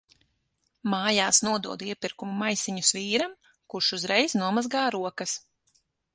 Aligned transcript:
Mājās 0.93 1.41
nododu 1.47 1.87
iepirkumu 1.89 2.39
maisiņus 2.39 2.91
vīram, 2.99 3.37
kurš 3.75 3.93
uzreiz 4.01 4.37
nomazgā 4.43 4.89
rokas. 4.99 5.39